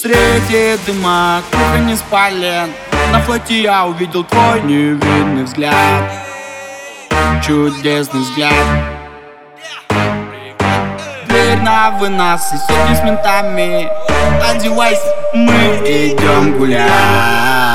Среди 0.00 0.78
дыма 0.86 1.42
кухонь 1.52 1.90
из 1.90 2.00
полен. 2.00 2.70
На 3.12 3.20
флоте 3.20 3.60
я 3.60 3.84
увидел 3.84 4.24
твой 4.24 4.62
невинный 4.62 5.44
взгляд. 5.44 5.74
Чудесный 7.46 8.20
взгляд. 8.20 8.54
Дверь 11.28 11.58
на 11.58 11.90
вынос 11.98 12.50
и 12.50 12.56
сотни 12.56 12.94
с 12.94 13.04
ментами. 13.04 13.90
Одевайся, 14.42 15.04
мы 15.34 15.52
идем 15.84 16.56
гулять 16.56 17.69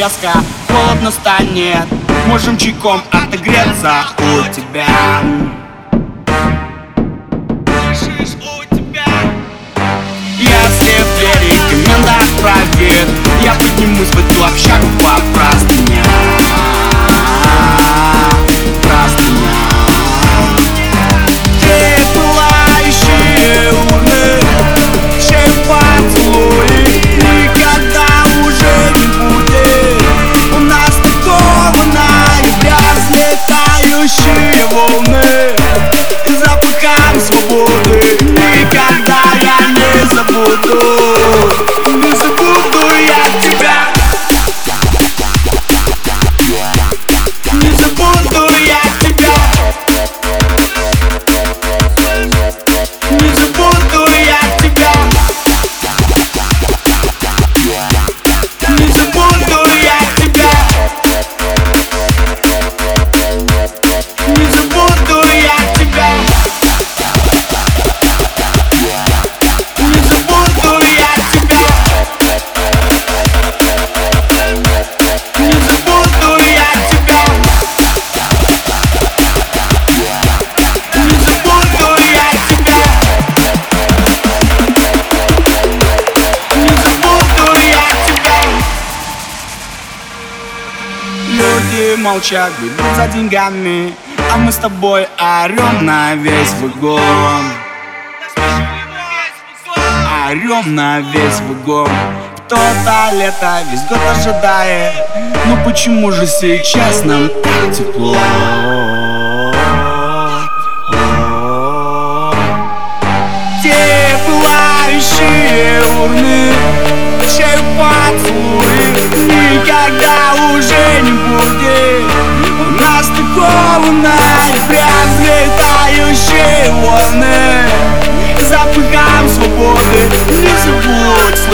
Резко 0.00 0.32
холодно 0.66 1.10
станет. 1.10 1.86
Можем 2.26 2.56
чайком 2.56 3.02
отогреться 3.10 4.06
у 4.16 4.50
тебя. 4.50 4.86
Если 10.38 11.02
в 11.02 11.18
двери 11.18 11.54
комендант 11.68 12.40
проверит 12.40 13.08
Я 13.44 13.54
поднимусь 13.56 14.08
в 14.08 14.24
эту 14.24 14.42
общагу 14.42 14.86
по 15.00 15.20
Простыням 15.38 16.39
Люди 91.90 92.02
молчат, 92.02 92.52
бегут 92.60 92.94
за 92.94 93.08
деньгами. 93.08 93.92
А 94.32 94.36
мы 94.36 94.52
с 94.52 94.56
тобой 94.56 95.08
орем 95.18 95.84
на 95.84 96.14
весь 96.14 96.52
вагон. 96.60 97.00
Орем 100.28 100.76
на 100.76 101.00
весь 101.00 101.40
вагон. 101.48 101.90
Кто-то 102.36 103.10
лето 103.14 103.62
весь 103.70 103.82
год 103.88 103.98
ожидает. 104.08 104.94
Ну 105.46 105.56
почему 105.64 106.12
же 106.12 106.26
сейчас 106.28 107.04
нам 107.04 107.28
так 107.28 107.76
тепло? 107.76 108.14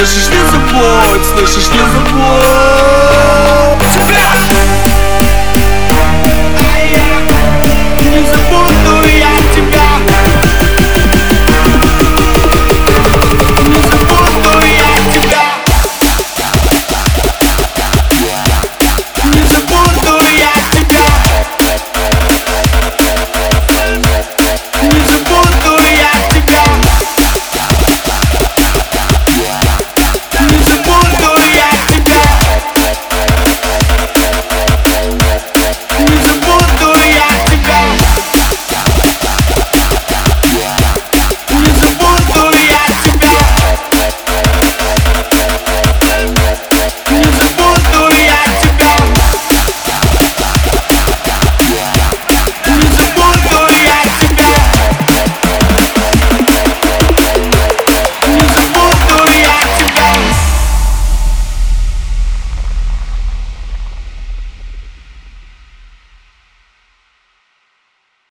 Слышишь, 0.06 0.28
не 0.30 0.50
забудь 0.50 1.26
Слышишь, 1.26 1.70
не 1.70 1.78
забудь 1.78 2.45